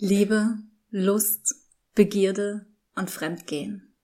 [0.00, 0.58] Liebe,
[0.90, 1.56] Lust,
[1.96, 3.96] Begierde und Fremdgehen.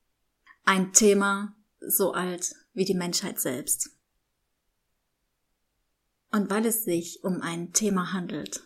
[0.65, 3.91] Ein Thema so alt wie die Menschheit selbst.
[6.33, 8.65] Und weil es sich um ein Thema handelt,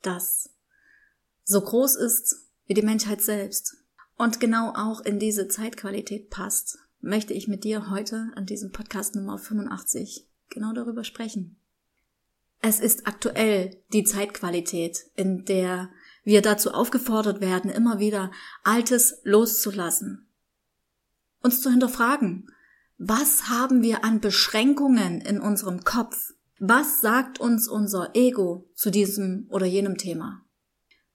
[0.00, 0.50] das
[1.44, 3.76] so groß ist wie die Menschheit selbst
[4.16, 9.14] und genau auch in diese Zeitqualität passt, möchte ich mit dir heute an diesem Podcast
[9.14, 11.56] Nummer 85 genau darüber sprechen.
[12.60, 15.90] Es ist aktuell die Zeitqualität, in der
[16.24, 18.30] wir dazu aufgefordert werden, immer wieder
[18.62, 20.28] Altes loszulassen.
[21.42, 22.48] Uns zu hinterfragen,
[22.98, 26.34] was haben wir an Beschränkungen in unserem Kopf?
[26.60, 30.44] Was sagt uns unser Ego zu diesem oder jenem Thema?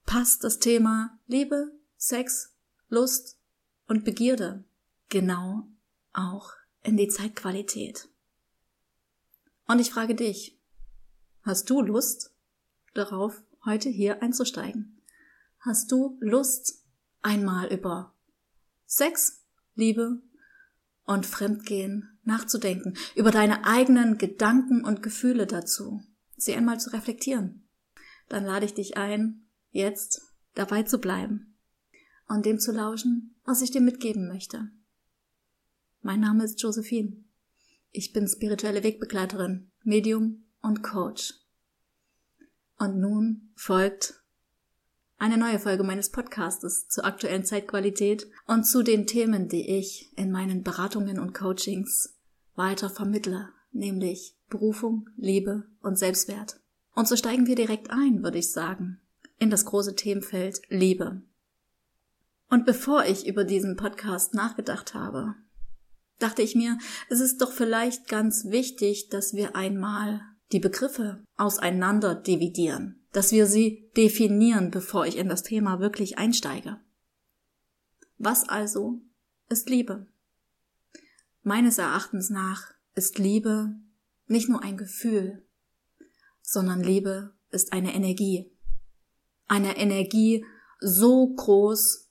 [0.04, 2.54] Passt das Thema Liebe, Sex,
[2.90, 3.38] Lust
[3.86, 4.64] und Begierde
[5.08, 5.66] genau
[6.12, 8.10] auch in die Zeitqualität?
[9.66, 10.58] Und ich frage dich,
[11.42, 12.34] hast du Lust
[12.92, 14.97] darauf, heute hier einzusteigen?
[15.68, 16.82] Hast du Lust,
[17.20, 18.14] einmal über
[18.86, 20.22] Sex, Liebe
[21.04, 26.00] und Fremdgehen nachzudenken, über deine eigenen Gedanken und Gefühle dazu,
[26.38, 27.68] sie einmal zu reflektieren?
[28.30, 30.22] Dann lade ich dich ein, jetzt
[30.54, 31.58] dabei zu bleiben
[32.28, 34.70] und dem zu lauschen, was ich dir mitgeben möchte.
[36.00, 37.22] Mein Name ist Josephine.
[37.90, 41.34] Ich bin spirituelle Wegbegleiterin, Medium und Coach.
[42.78, 44.14] Und nun folgt
[45.18, 50.30] eine neue Folge meines Podcastes zur aktuellen Zeitqualität und zu den Themen, die ich in
[50.30, 52.16] meinen Beratungen und Coachings
[52.54, 56.60] weiter vermittle, nämlich Berufung, Liebe und Selbstwert.
[56.94, 59.00] Und so steigen wir direkt ein, würde ich sagen,
[59.38, 61.22] in das große Themenfeld Liebe.
[62.48, 65.34] Und bevor ich über diesen Podcast nachgedacht habe,
[66.18, 70.20] dachte ich mir, es ist doch vielleicht ganz wichtig, dass wir einmal
[70.52, 76.78] die Begriffe auseinander dividieren dass wir sie definieren, bevor ich in das Thema wirklich einsteige.
[78.18, 79.00] Was also
[79.48, 80.06] ist Liebe?
[81.42, 83.74] Meines Erachtens nach ist Liebe
[84.26, 85.46] nicht nur ein Gefühl,
[86.42, 88.52] sondern Liebe ist eine Energie.
[89.46, 90.44] Eine Energie
[90.80, 92.10] so groß,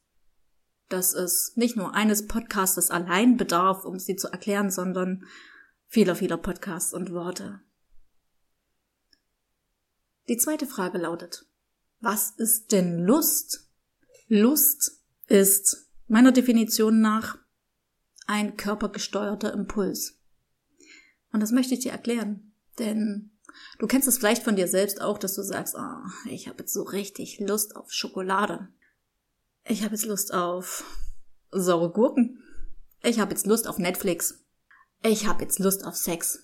[0.89, 5.25] dass es nicht nur eines Podcastes allein bedarf, um sie zu erklären, sondern
[5.85, 7.61] vieler, vieler Podcasts und Worte.
[10.27, 11.45] Die zweite Frage lautet,
[11.99, 13.69] was ist denn Lust?
[14.27, 17.37] Lust ist meiner Definition nach
[18.27, 20.19] ein körpergesteuerter Impuls.
[21.31, 23.31] Und das möchte ich dir erklären, denn
[23.79, 26.73] du kennst es vielleicht von dir selbst auch, dass du sagst, oh, ich habe jetzt
[26.73, 28.67] so richtig Lust auf Schokolade.
[29.63, 30.83] Ich habe jetzt Lust auf
[31.51, 32.43] saure Gurken.
[33.01, 34.43] Ich habe jetzt Lust auf Netflix.
[35.03, 36.43] Ich habe jetzt Lust auf Sex.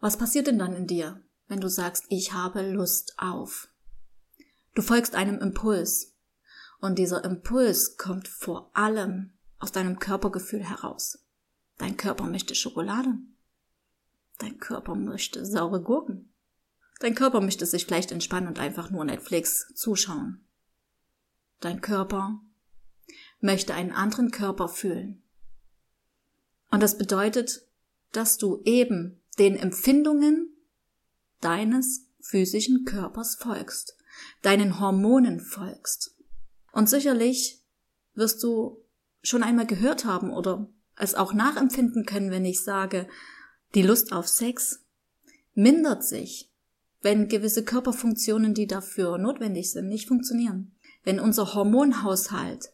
[0.00, 1.22] Was passiert denn dann in dir?
[1.48, 3.68] Wenn du sagst, ich habe Lust auf.
[4.74, 6.14] Du folgst einem Impuls.
[6.80, 11.18] Und dieser Impuls kommt vor allem aus deinem Körpergefühl heraus.
[11.78, 13.14] Dein Körper möchte Schokolade.
[14.38, 16.32] Dein Körper möchte saure Gurken.
[17.00, 20.44] Dein Körper möchte sich vielleicht entspannen und einfach nur Netflix zuschauen.
[21.60, 22.40] Dein Körper
[23.40, 25.22] möchte einen anderen Körper fühlen.
[26.70, 27.66] Und das bedeutet,
[28.12, 30.52] dass du eben den Empfindungen
[31.40, 33.96] deines physischen Körpers folgst,
[34.42, 36.16] deinen Hormonen folgst.
[36.72, 37.62] Und sicherlich
[38.14, 38.84] wirst du
[39.22, 43.08] schon einmal gehört haben oder es auch nachempfinden können, wenn ich sage,
[43.74, 44.84] die Lust auf Sex
[45.54, 46.50] mindert sich,
[47.00, 50.74] wenn gewisse Körperfunktionen, die dafür notwendig sind, nicht funktionieren.
[51.04, 52.72] Wenn unser Hormonhaushalt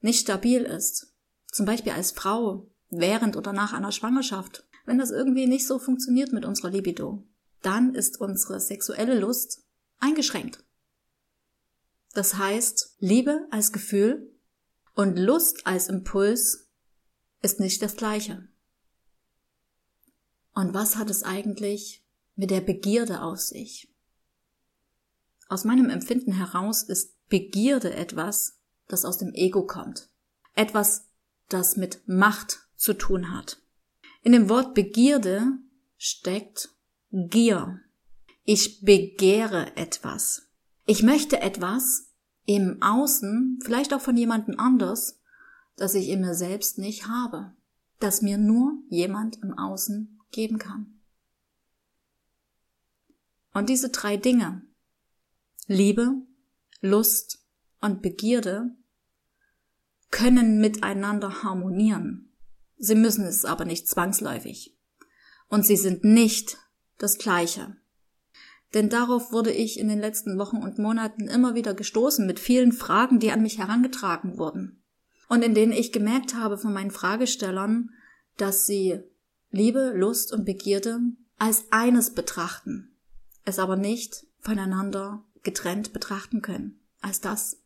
[0.00, 1.14] nicht stabil ist,
[1.50, 6.32] zum Beispiel als Frau während oder nach einer Schwangerschaft, wenn das irgendwie nicht so funktioniert
[6.32, 7.24] mit unserer Libido,
[7.62, 9.64] dann ist unsere sexuelle Lust
[9.98, 10.64] eingeschränkt.
[12.12, 14.30] Das heißt, Liebe als Gefühl
[14.94, 16.68] und Lust als Impuls
[17.40, 18.48] ist nicht das gleiche.
[20.54, 22.04] Und was hat es eigentlich
[22.36, 23.88] mit der Begierde auf sich?
[25.48, 28.58] Aus meinem Empfinden heraus ist Begierde etwas,
[28.88, 30.10] das aus dem Ego kommt.
[30.54, 31.08] Etwas,
[31.48, 33.62] das mit Macht zu tun hat.
[34.22, 35.46] In dem Wort Begierde
[35.96, 36.71] steckt
[37.14, 37.78] Gier.
[38.44, 40.48] Ich begehre etwas.
[40.86, 42.10] Ich möchte etwas
[42.46, 45.20] im Außen, vielleicht auch von jemandem anders,
[45.76, 47.52] das ich in mir selbst nicht habe,
[48.00, 51.00] das mir nur jemand im Außen geben kann.
[53.52, 54.62] Und diese drei Dinge,
[55.66, 56.14] Liebe,
[56.80, 57.44] Lust
[57.82, 58.74] und Begierde,
[60.10, 62.32] können miteinander harmonieren.
[62.78, 64.78] Sie müssen es aber nicht zwangsläufig.
[65.48, 66.56] Und sie sind nicht
[67.02, 67.76] das Gleiche.
[68.74, 72.72] Denn darauf wurde ich in den letzten Wochen und Monaten immer wieder gestoßen mit vielen
[72.72, 74.82] Fragen, die an mich herangetragen wurden.
[75.28, 77.90] Und in denen ich gemerkt habe von meinen Fragestellern,
[78.36, 79.00] dass sie
[79.50, 81.00] Liebe, Lust und Begierde
[81.38, 82.96] als eines betrachten,
[83.44, 87.58] es aber nicht voneinander getrennt betrachten können, als das,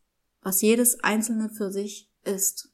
[0.42, 2.70] was jedes Einzelne für sich ist.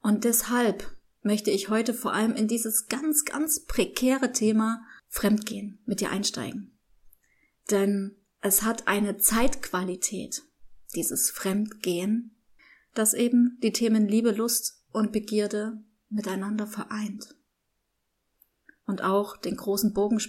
[0.00, 6.00] Und deshalb möchte ich heute vor allem in dieses ganz, ganz prekäre Thema Fremdgehen mit
[6.00, 6.78] dir einsteigen.
[7.68, 10.44] Denn es hat eine Zeitqualität,
[10.94, 12.40] dieses Fremdgehen,
[12.94, 17.34] das eben die Themen Liebe, Lust und Begierde miteinander vereint.
[18.86, 20.20] Und auch den großen Bogen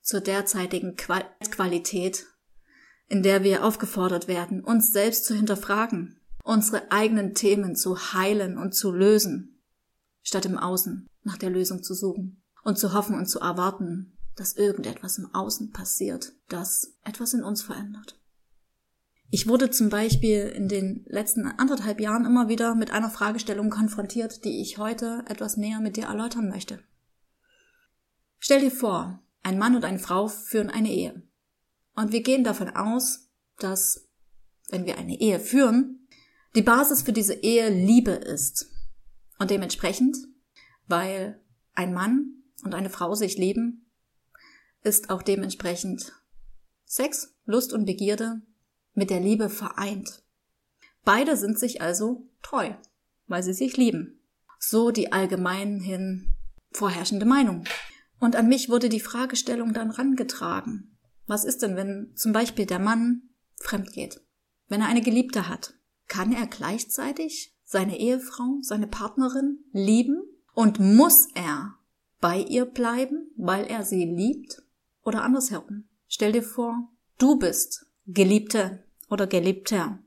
[0.00, 2.26] zur derzeitigen Qualität,
[3.08, 8.74] in der wir aufgefordert werden, uns selbst zu hinterfragen, unsere eigenen Themen zu heilen und
[8.74, 9.60] zu lösen,
[10.22, 14.56] statt im Außen nach der Lösung zu suchen und zu hoffen und zu erwarten, dass
[14.56, 18.18] irgendetwas im Außen passiert, das etwas in uns verändert.
[19.30, 24.44] Ich wurde zum Beispiel in den letzten anderthalb Jahren immer wieder mit einer Fragestellung konfrontiert,
[24.44, 26.80] die ich heute etwas näher mit dir erläutern möchte.
[28.40, 31.22] Stell dir vor, ein Mann und eine Frau führen eine Ehe.
[31.94, 34.08] Und wir gehen davon aus, dass,
[34.70, 36.08] wenn wir eine Ehe führen,
[36.56, 38.72] die Basis für diese Ehe Liebe ist.
[39.38, 40.16] Und dementsprechend,
[40.88, 41.40] weil
[41.74, 42.32] ein Mann
[42.64, 43.90] und eine Frau sich lieben,
[44.82, 46.12] ist auch dementsprechend
[46.84, 48.42] Sex, Lust und Begierde
[48.94, 50.22] mit der Liebe vereint.
[51.04, 52.72] Beide sind sich also treu,
[53.26, 54.20] weil sie sich lieben.
[54.58, 56.34] So die allgemein hin
[56.72, 57.64] vorherrschende Meinung.
[58.18, 60.96] Und an mich wurde die Fragestellung dann rangetragen.
[61.26, 63.22] Was ist denn, wenn zum Beispiel der Mann
[63.60, 64.20] fremd geht?
[64.68, 65.74] Wenn er eine Geliebte hat,
[66.08, 70.22] kann er gleichzeitig seine Ehefrau, seine Partnerin lieben?
[70.54, 71.74] Und muss er
[72.20, 74.62] bei ihr bleiben, weil er sie liebt?
[75.04, 75.84] Oder andersherum?
[76.08, 79.98] Stell dir vor, du bist Geliebte oder Geliebter.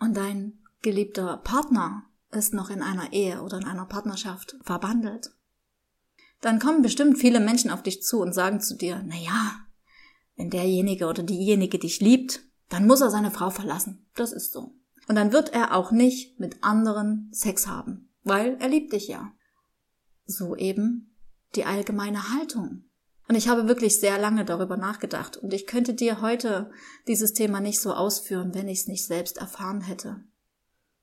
[0.00, 5.32] Und dein geliebter Partner ist noch in einer Ehe oder in einer Partnerschaft verbandelt
[6.40, 9.56] dann kommen bestimmt viele Menschen auf dich zu und sagen zu dir, na ja,
[10.36, 14.06] wenn derjenige oder diejenige dich liebt, dann muss er seine Frau verlassen.
[14.14, 14.74] Das ist so.
[15.08, 19.32] Und dann wird er auch nicht mit anderen Sex haben, weil er liebt dich ja.
[20.28, 21.16] So eben
[21.56, 22.84] die allgemeine Haltung.
[23.28, 26.70] Und ich habe wirklich sehr lange darüber nachgedacht und ich könnte dir heute
[27.06, 30.22] dieses Thema nicht so ausführen, wenn ich es nicht selbst erfahren hätte.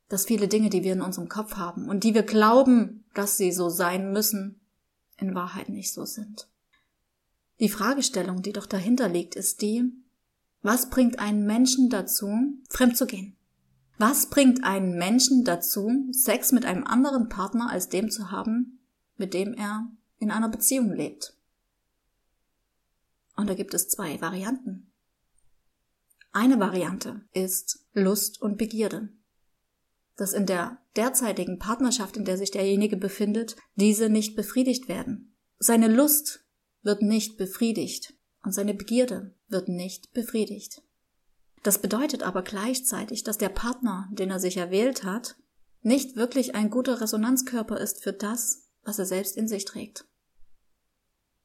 [0.09, 3.51] Dass viele Dinge, die wir in unserem Kopf haben und die wir glauben, dass sie
[3.51, 4.61] so sein müssen,
[5.17, 6.47] in Wahrheit nicht so sind.
[7.59, 9.91] Die Fragestellung, die doch dahinter liegt, ist die,
[10.61, 12.31] was bringt einen Menschen dazu,
[12.69, 13.35] fremd zu gehen?
[13.97, 18.74] Was bringt einen Menschen dazu, Sex mit einem anderen Partner als dem zu haben,
[19.17, 21.35] mit dem er in einer Beziehung lebt?
[23.35, 24.91] Und da gibt es zwei Varianten.
[26.31, 29.09] Eine Variante ist Lust und Begierde.
[30.17, 35.35] Dass in der derzeitigen Partnerschaft, in der sich derjenige befindet, diese nicht befriedigt werden.
[35.59, 36.45] Seine Lust
[36.81, 38.13] wird nicht befriedigt
[38.43, 40.81] und seine Begierde wird nicht befriedigt.
[41.63, 45.35] Das bedeutet aber gleichzeitig, dass der Partner, den er sich erwählt hat,
[45.81, 50.05] nicht wirklich ein guter Resonanzkörper ist für das, was er selbst in sich trägt.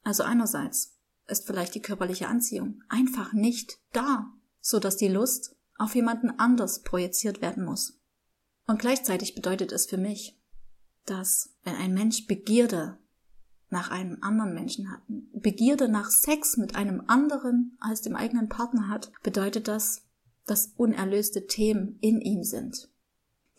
[0.02, 5.94] Also einerseits ist vielleicht die körperliche Anziehung einfach nicht da, so dass die Lust auf
[5.94, 7.98] jemanden anders projiziert werden muss.
[8.66, 10.38] Und gleichzeitig bedeutet es für mich,
[11.06, 12.98] dass wenn ein Mensch Begierde
[13.70, 18.88] nach einem anderen Menschen hat, Begierde nach Sex mit einem anderen als dem eigenen Partner
[18.88, 20.02] hat, bedeutet das,
[20.46, 22.90] dass unerlöste Themen in ihm sind,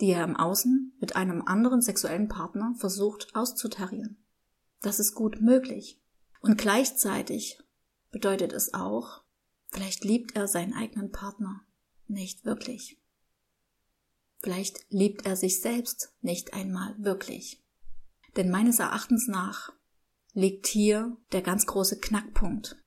[0.01, 4.17] die er im Außen mit einem anderen sexuellen Partner versucht auszutarieren.
[4.81, 6.01] Das ist gut möglich.
[6.41, 7.59] Und gleichzeitig
[8.09, 9.23] bedeutet es auch,
[9.69, 11.61] vielleicht liebt er seinen eigenen Partner
[12.07, 12.99] nicht wirklich.
[14.39, 17.63] Vielleicht liebt er sich selbst nicht einmal wirklich.
[18.35, 19.71] Denn meines Erachtens nach
[20.33, 22.81] liegt hier der ganz große Knackpunkt.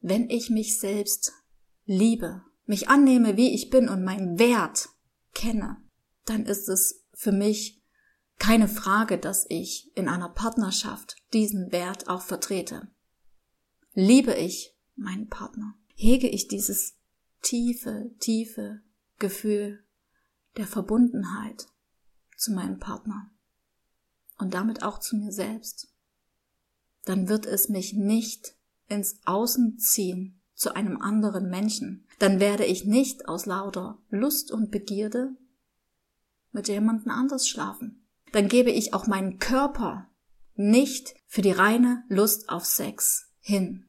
[0.00, 1.32] Wenn ich mich selbst
[1.86, 4.90] liebe, mich annehme, wie ich bin und meinen Wert
[5.32, 5.83] kenne,
[6.24, 7.82] dann ist es für mich
[8.38, 12.88] keine Frage, dass ich in einer Partnerschaft diesen Wert auch vertrete.
[13.92, 15.76] Liebe ich meinen Partner?
[15.94, 16.96] Hege ich dieses
[17.42, 18.82] tiefe, tiefe
[19.18, 19.84] Gefühl
[20.56, 21.66] der Verbundenheit
[22.36, 23.30] zu meinem Partner
[24.38, 25.88] und damit auch zu mir selbst,
[27.04, 28.56] dann wird es mich nicht
[28.88, 32.06] ins Außen ziehen zu einem anderen Menschen.
[32.18, 35.36] Dann werde ich nicht aus lauter Lust und Begierde
[36.54, 38.06] mit jemandem anders schlafen.
[38.32, 40.08] Dann gebe ich auch meinen Körper
[40.54, 43.86] nicht für die reine Lust auf Sex hin.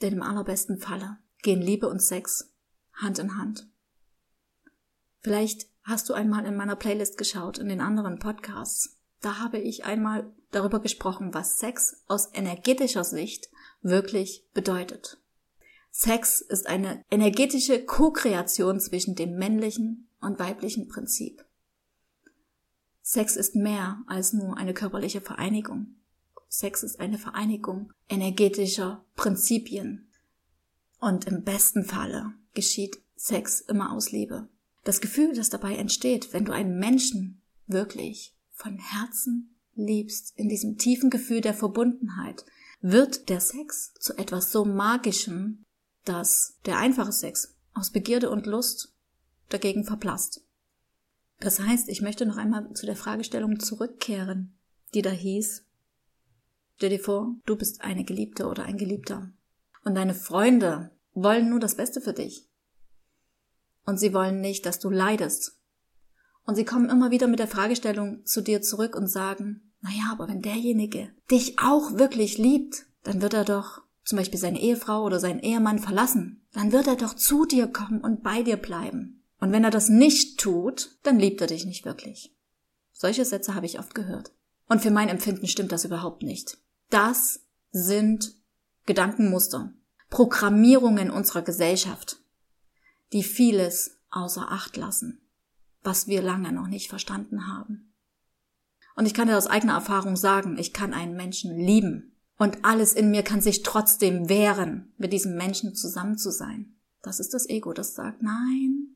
[0.00, 2.52] Denn im allerbesten Falle gehen Liebe und Sex
[2.94, 3.66] Hand in Hand.
[5.20, 8.98] Vielleicht hast du einmal in meiner Playlist geschaut, in den anderen Podcasts.
[9.20, 13.48] Da habe ich einmal darüber gesprochen, was Sex aus energetischer Sicht
[13.82, 15.18] wirklich bedeutet.
[15.90, 21.44] Sex ist eine energetische Co-Kreation zwischen dem männlichen und weiblichen Prinzip.
[23.02, 25.96] Sex ist mehr als nur eine körperliche Vereinigung.
[26.48, 30.10] Sex ist eine Vereinigung energetischer Prinzipien.
[30.98, 34.48] Und im besten Falle geschieht Sex immer aus Liebe.
[34.84, 40.76] Das Gefühl, das dabei entsteht, wenn du einen Menschen wirklich von Herzen liebst, in diesem
[40.78, 42.44] tiefen Gefühl der Verbundenheit,
[42.80, 45.64] wird der Sex zu etwas so Magischem,
[46.04, 48.94] dass der einfache Sex aus Begierde und Lust
[49.50, 50.42] dagegen verblasst.
[51.38, 54.58] Das heißt, ich möchte noch einmal zu der Fragestellung zurückkehren,
[54.94, 55.64] die da hieß,
[56.76, 59.32] stell dir vor, du bist eine Geliebte oder ein Geliebter
[59.84, 62.48] und deine Freunde wollen nur das Beste für dich.
[63.84, 65.58] Und sie wollen nicht, dass du leidest.
[66.44, 70.28] Und sie kommen immer wieder mit der Fragestellung zu dir zurück und sagen, naja, aber
[70.28, 75.20] wenn derjenige dich auch wirklich liebt, dann wird er doch zum Beispiel seine Ehefrau oder
[75.20, 76.46] seinen Ehemann verlassen.
[76.52, 79.19] Dann wird er doch zu dir kommen und bei dir bleiben.
[79.40, 82.36] Und wenn er das nicht tut, dann liebt er dich nicht wirklich.
[82.92, 84.32] Solche Sätze habe ich oft gehört.
[84.68, 86.58] Und für mein Empfinden stimmt das überhaupt nicht.
[86.90, 87.40] Das
[87.72, 88.34] sind
[88.86, 89.72] Gedankenmuster,
[90.10, 92.18] Programmierungen unserer Gesellschaft,
[93.12, 95.22] die vieles außer Acht lassen,
[95.82, 97.94] was wir lange noch nicht verstanden haben.
[98.96, 102.92] Und ich kann dir aus eigener Erfahrung sagen, ich kann einen Menschen lieben und alles
[102.92, 106.74] in mir kann sich trotzdem wehren, mit diesem Menschen zusammen zu sein.
[107.02, 108.94] Das ist das Ego, das sagt, nein,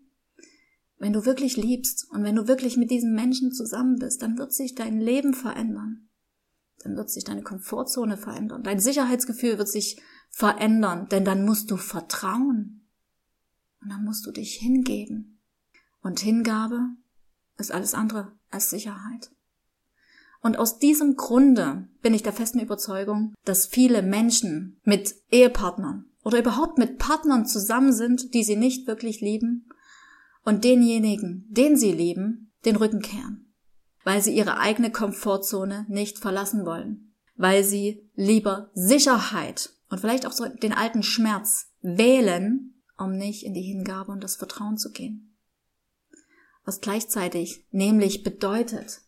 [1.04, 4.54] wenn du wirklich liebst und wenn du wirklich mit diesem Menschen zusammen bist, dann wird
[4.54, 6.08] sich dein Leben verändern.
[6.82, 8.62] Dann wird sich deine Komfortzone verändern.
[8.62, 12.88] Dein Sicherheitsgefühl wird sich verändern, denn dann musst du vertrauen.
[13.82, 15.42] Und dann musst du dich hingeben.
[16.00, 16.80] Und Hingabe
[17.58, 19.30] ist alles andere als Sicherheit.
[20.40, 26.38] Und aus diesem Grunde bin ich der festen Überzeugung, dass viele Menschen mit Ehepartnern oder
[26.38, 29.68] überhaupt mit Partnern zusammen sind, die sie nicht wirklich lieben
[30.44, 33.52] und denjenigen, den sie lieben, den Rücken kehren,
[34.04, 40.32] weil sie ihre eigene Komfortzone nicht verlassen wollen, weil sie lieber Sicherheit und vielleicht auch
[40.32, 45.36] so den alten Schmerz wählen, um nicht in die Hingabe und das Vertrauen zu gehen.
[46.64, 49.02] Was gleichzeitig nämlich bedeutet,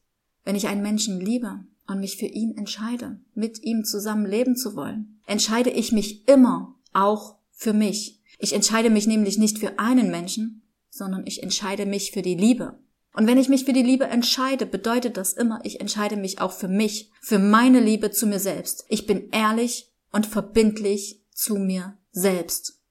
[0.45, 4.76] wenn ich einen Menschen liebe und mich für ihn entscheide, mit ihm zusammen leben zu
[4.76, 8.23] wollen, entscheide ich mich immer auch für mich.
[8.38, 10.62] Ich entscheide mich nämlich nicht für einen Menschen,
[10.97, 12.79] sondern ich entscheide mich für die Liebe.
[13.12, 16.53] Und wenn ich mich für die Liebe entscheide, bedeutet das immer, ich entscheide mich auch
[16.53, 18.85] für mich, für meine Liebe zu mir selbst.
[18.88, 22.83] Ich bin ehrlich und verbindlich zu mir selbst.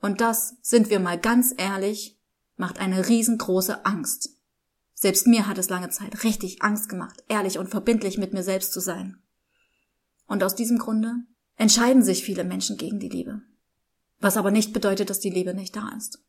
[0.00, 2.18] Und das, sind wir mal ganz ehrlich,
[2.56, 4.36] macht eine riesengroße Angst.
[4.92, 8.72] Selbst mir hat es lange Zeit richtig Angst gemacht, ehrlich und verbindlich mit mir selbst
[8.72, 9.22] zu sein.
[10.26, 11.14] Und aus diesem Grunde
[11.56, 13.40] entscheiden sich viele Menschen gegen die Liebe.
[14.20, 16.22] Was aber nicht bedeutet, dass die Liebe nicht da ist.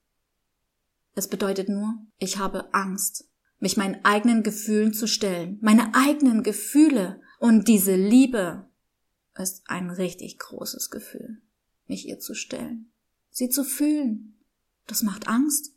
[1.16, 3.30] Es bedeutet nur, ich habe Angst,
[3.60, 7.22] mich meinen eigenen Gefühlen zu stellen, meine eigenen Gefühle.
[7.40, 8.70] Und diese Liebe
[9.38, 11.42] ist ein richtig großes Gefühl,
[11.88, 12.92] mich ihr zu stellen
[13.36, 14.40] sie zu fühlen.
[14.88, 15.74] Das macht Angst.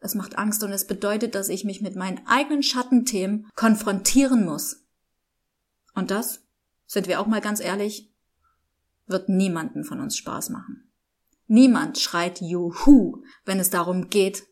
[0.00, 4.84] Es macht Angst und es bedeutet, dass ich mich mit meinen eigenen Schattenthemen konfrontieren muss.
[5.94, 6.40] Und das,
[6.86, 8.12] sind wir auch mal ganz ehrlich,
[9.06, 10.90] wird niemanden von uns Spaß machen.
[11.52, 14.44] Niemand schreit Juhu, wenn es darum geht,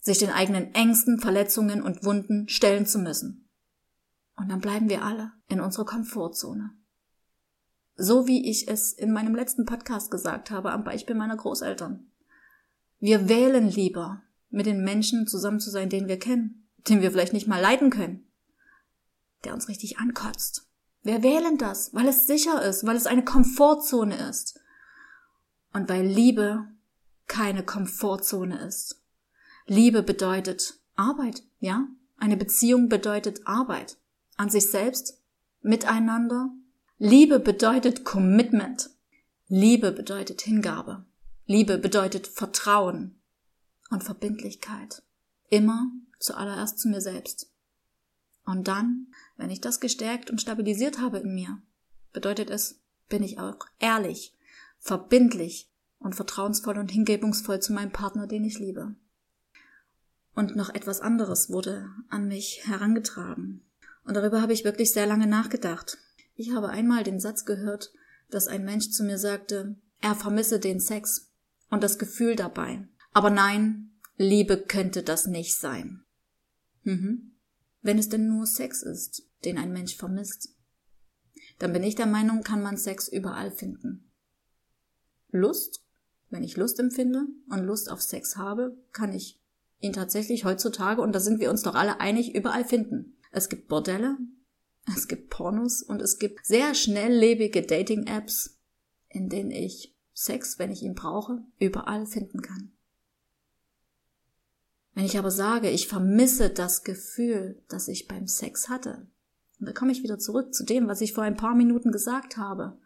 [0.00, 3.50] sich den eigenen Ängsten, Verletzungen und Wunden stellen zu müssen.
[4.38, 6.70] Und dann bleiben wir alle in unserer Komfortzone.
[7.96, 12.10] So wie ich es in meinem letzten Podcast gesagt habe, am Beispiel meiner Großeltern.
[13.00, 17.34] Wir wählen lieber, mit den Menschen zusammen zu sein, den wir kennen, den wir vielleicht
[17.34, 18.32] nicht mal leiden können,
[19.44, 20.66] der uns richtig ankotzt.
[21.02, 24.58] Wir wählen das, weil es sicher ist, weil es eine Komfortzone ist.
[25.76, 26.66] Und weil Liebe
[27.26, 29.04] keine Komfortzone ist.
[29.66, 31.86] Liebe bedeutet Arbeit, ja?
[32.16, 33.98] Eine Beziehung bedeutet Arbeit.
[34.38, 35.20] An sich selbst,
[35.60, 36.48] miteinander
[36.96, 38.88] Liebe bedeutet Commitment.
[39.48, 41.04] Liebe bedeutet Hingabe.
[41.44, 43.20] Liebe bedeutet Vertrauen
[43.90, 45.02] und Verbindlichkeit.
[45.50, 47.52] Immer zuallererst zu mir selbst.
[48.46, 51.60] Und dann, wenn ich das gestärkt und stabilisiert habe in mir,
[52.14, 52.80] bedeutet es,
[53.10, 54.32] bin ich auch ehrlich,
[54.78, 58.94] verbindlich und vertrauensvoll und hingebungsvoll zu meinem Partner, den ich liebe.
[60.34, 63.62] Und noch etwas anderes wurde an mich herangetragen.
[64.04, 65.98] Und darüber habe ich wirklich sehr lange nachgedacht.
[66.34, 67.92] Ich habe einmal den Satz gehört,
[68.30, 71.32] dass ein Mensch zu mir sagte, er vermisse den Sex
[71.70, 72.86] und das Gefühl dabei.
[73.12, 76.04] Aber nein, Liebe könnte das nicht sein.
[76.82, 77.32] Mhm.
[77.82, 80.54] Wenn es denn nur Sex ist, den ein Mensch vermisst,
[81.58, 84.05] dann bin ich der Meinung, kann man Sex überall finden.
[85.30, 85.82] Lust,
[86.30, 89.40] wenn ich Lust empfinde und Lust auf Sex habe, kann ich
[89.80, 93.16] ihn tatsächlich heutzutage, und da sind wir uns doch alle einig, überall finden.
[93.30, 94.16] Es gibt Bordelle,
[94.96, 98.58] es gibt Pornos und es gibt sehr schnelllebige Dating-Apps,
[99.08, 102.72] in denen ich Sex, wenn ich ihn brauche, überall finden kann.
[104.94, 109.06] Wenn ich aber sage, ich vermisse das Gefühl, das ich beim Sex hatte,
[109.58, 112.36] und da komme ich wieder zurück zu dem, was ich vor ein paar Minuten gesagt
[112.36, 112.78] habe.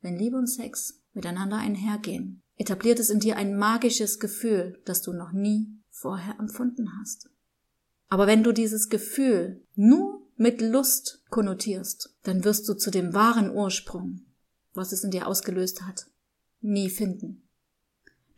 [0.00, 5.12] Wenn Liebe und Sex miteinander einhergehen, etabliert es in dir ein magisches Gefühl, das du
[5.12, 7.28] noch nie vorher empfunden hast.
[8.08, 13.50] Aber wenn du dieses Gefühl nur mit Lust konnotierst, dann wirst du zu dem wahren
[13.54, 14.22] Ursprung,
[14.74, 16.06] was es in dir ausgelöst hat,
[16.60, 17.42] nie finden.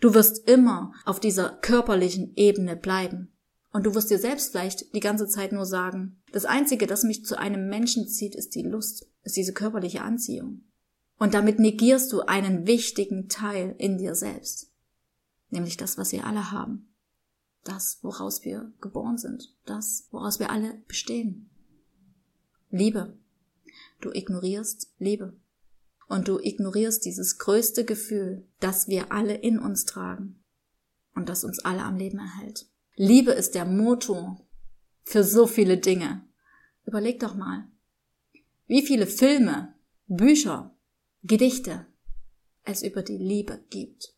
[0.00, 3.32] Du wirst immer auf dieser körperlichen Ebene bleiben.
[3.72, 7.24] Und du wirst dir selbst vielleicht die ganze Zeit nur sagen, das Einzige, das mich
[7.24, 10.64] zu einem Menschen zieht, ist die Lust, ist diese körperliche Anziehung.
[11.22, 14.72] Und damit negierst du einen wichtigen Teil in dir selbst.
[15.50, 16.92] Nämlich das, was wir alle haben.
[17.62, 19.54] Das, woraus wir geboren sind.
[19.64, 21.48] Das, woraus wir alle bestehen.
[22.70, 23.16] Liebe.
[24.00, 25.36] Du ignorierst Liebe
[26.08, 30.42] und du ignorierst dieses größte Gefühl, das wir alle in uns tragen
[31.14, 32.66] und das uns alle am Leben erhält.
[32.96, 34.44] Liebe ist der Motor
[35.04, 36.26] für so viele Dinge.
[36.84, 37.68] Überleg doch mal,
[38.66, 39.76] wie viele Filme,
[40.08, 40.74] Bücher,
[41.24, 41.86] Gedichte
[42.64, 44.14] es über die Liebe gibt.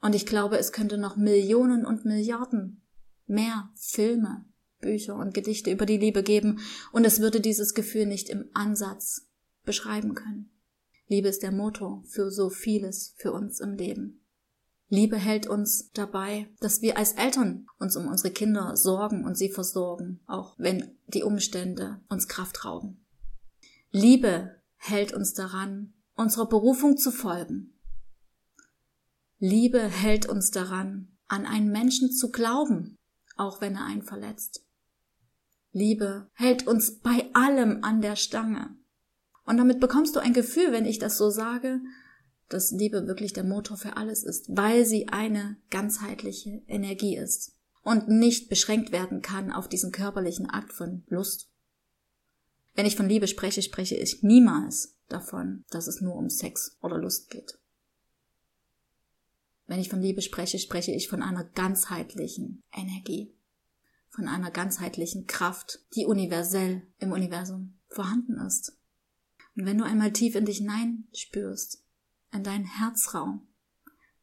[0.00, 2.82] Und ich glaube, es könnte noch Millionen und Milliarden
[3.26, 4.44] mehr Filme,
[4.80, 6.58] Bücher und Gedichte über die Liebe geben,
[6.90, 9.28] und es würde dieses Gefühl nicht im Ansatz
[9.64, 10.50] beschreiben können.
[11.06, 14.24] Liebe ist der Motor für so vieles für uns im Leben.
[14.88, 19.50] Liebe hält uns dabei, dass wir als Eltern uns um unsere Kinder sorgen und sie
[19.50, 23.04] versorgen, auch wenn die Umstände uns Kraft rauben.
[23.92, 27.78] Liebe hält uns daran, unserer Berufung zu folgen.
[29.38, 32.98] Liebe hält uns daran, an einen Menschen zu glauben,
[33.36, 34.66] auch wenn er einen verletzt.
[35.72, 38.76] Liebe hält uns bei allem an der Stange,
[39.44, 41.80] und damit bekommst du ein Gefühl, wenn ich das so sage,
[42.48, 48.08] dass Liebe wirklich der Motor für alles ist, weil sie eine ganzheitliche Energie ist und
[48.08, 51.49] nicht beschränkt werden kann auf diesen körperlichen Akt von Lust.
[52.80, 56.96] Wenn ich von Liebe spreche, spreche ich niemals davon, dass es nur um Sex oder
[56.96, 57.58] Lust geht.
[59.66, 63.34] Wenn ich von Liebe spreche, spreche ich von einer ganzheitlichen Energie,
[64.08, 68.72] von einer ganzheitlichen Kraft, die universell im Universum vorhanden ist.
[69.56, 71.84] Und wenn du einmal tief in dich hinein spürst,
[72.32, 73.46] in deinen Herzraum,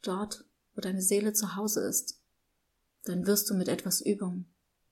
[0.01, 2.19] dort, wo deine Seele zu Hause ist,
[3.03, 4.45] dann wirst du mit etwas Übung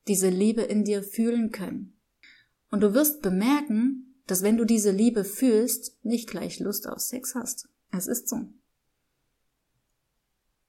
[0.08, 1.94] diese Liebe in dir fühlen können.
[2.71, 7.36] Und du wirst bemerken, dass wenn du diese Liebe fühlst, nicht gleich Lust auf Sex
[7.36, 7.69] hast.
[7.91, 8.49] Es ist so.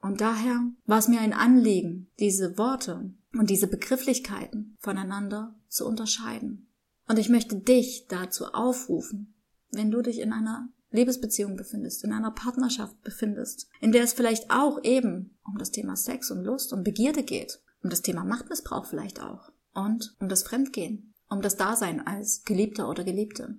[0.00, 6.68] Und daher war es mir ein Anliegen, diese Worte und diese Begrifflichkeiten voneinander zu unterscheiden.
[7.08, 9.34] Und ich möchte dich dazu aufrufen,
[9.70, 14.50] wenn du dich in einer Liebesbeziehung befindest, in einer Partnerschaft befindest, in der es vielleicht
[14.50, 18.86] auch eben um das Thema Sex und Lust und Begierde geht, um das Thema Machtmissbrauch
[18.86, 23.58] vielleicht auch und um das Fremdgehen, um das Dasein als Geliebter oder Geliebte,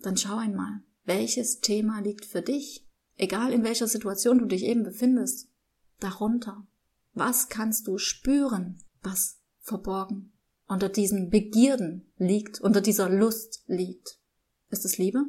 [0.00, 4.84] dann schau einmal, welches Thema liegt für dich, egal in welcher Situation du dich eben
[4.84, 5.48] befindest,
[6.00, 6.66] darunter.
[7.14, 10.32] Was kannst du spüren, was verborgen
[10.68, 14.18] unter diesen Begierden liegt, unter dieser Lust liegt?
[14.70, 15.24] Ist es Liebe?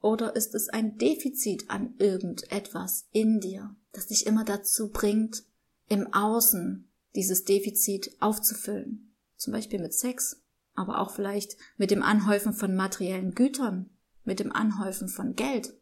[0.00, 5.44] Oder ist es ein Defizit an irgendetwas in dir, das dich immer dazu bringt,
[5.88, 9.13] im Außen dieses Defizit aufzufüllen?
[9.44, 10.42] Zum Beispiel mit Sex,
[10.74, 13.90] aber auch vielleicht mit dem Anhäufen von materiellen Gütern,
[14.24, 15.74] mit dem Anhäufen von Geld.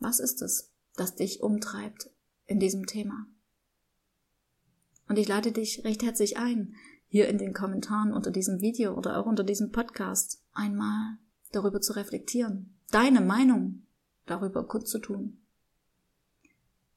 [0.00, 2.10] Was ist es, das dich umtreibt
[2.44, 3.26] in diesem Thema?
[5.08, 6.74] Und ich lade dich recht herzlich ein,
[7.06, 11.16] hier in den Kommentaren unter diesem Video oder auch unter diesem Podcast einmal
[11.52, 13.86] darüber zu reflektieren, deine Meinung
[14.26, 15.40] darüber kundzutun.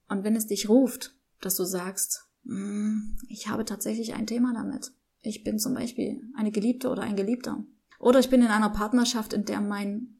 [0.10, 4.92] Und wenn es dich ruft, dass du sagst, mm, ich habe tatsächlich ein Thema damit.
[5.22, 7.64] Ich bin zum Beispiel eine Geliebte oder ein Geliebter.
[8.00, 10.20] Oder ich bin in einer Partnerschaft, in der mein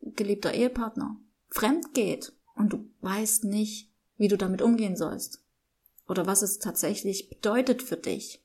[0.00, 5.44] geliebter Ehepartner fremd geht und du weißt nicht, wie du damit umgehen sollst.
[6.08, 8.42] Oder was es tatsächlich bedeutet für dich.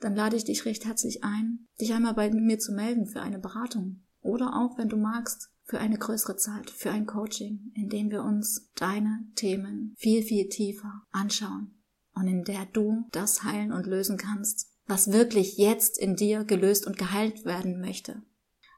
[0.00, 3.38] Dann lade ich dich recht herzlich ein, dich einmal bei mir zu melden für eine
[3.38, 4.02] Beratung.
[4.22, 8.22] Oder auch, wenn du magst, für eine größere Zeit, für ein Coaching, in dem wir
[8.22, 11.74] uns deine Themen viel, viel tiefer anschauen
[12.14, 16.86] und in der du das heilen und lösen kannst, was wirklich jetzt in dir gelöst
[16.86, 18.22] und geheilt werden möchte.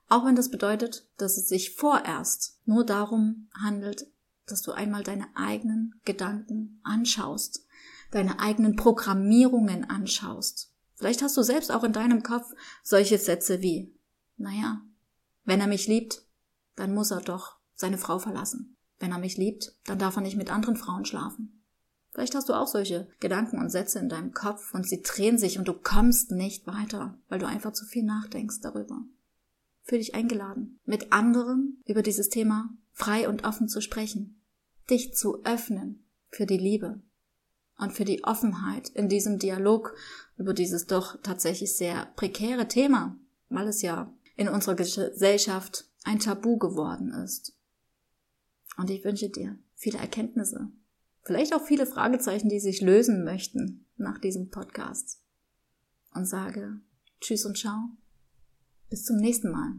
[0.08, 4.06] Auch wenn das bedeutet, dass es sich vorerst nur darum handelt,
[4.46, 7.66] dass du einmal deine eigenen Gedanken anschaust,
[8.12, 10.72] deine eigenen Programmierungen anschaust.
[10.94, 12.52] Vielleicht hast du selbst auch in deinem Kopf
[12.84, 13.92] solche Sätze wie,
[14.36, 14.80] naja,
[15.44, 16.24] wenn er mich liebt,
[16.76, 18.76] dann muss er doch seine Frau verlassen.
[18.98, 21.55] Wenn er mich liebt, dann darf er nicht mit anderen Frauen schlafen.
[22.16, 25.58] Vielleicht hast du auch solche Gedanken und Sätze in deinem Kopf und sie drehen sich
[25.58, 29.02] und du kommst nicht weiter, weil du einfach zu viel nachdenkst darüber.
[29.82, 34.40] Fühl dich eingeladen, mit anderen über dieses Thema frei und offen zu sprechen,
[34.88, 37.02] dich zu öffnen für die Liebe
[37.76, 39.94] und für die Offenheit in diesem Dialog
[40.38, 43.18] über dieses doch tatsächlich sehr prekäre Thema,
[43.50, 47.52] weil es ja in unserer Gesellschaft ein Tabu geworden ist.
[48.78, 50.70] Und ich wünsche dir viele Erkenntnisse,
[51.26, 55.20] vielleicht auch viele Fragezeichen, die sich lösen möchten nach diesem Podcast.
[56.14, 56.80] Und sage
[57.20, 57.90] Tschüss und Ciao.
[58.88, 59.74] Bis zum nächsten Mal.